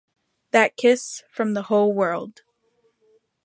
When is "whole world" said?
1.61-2.41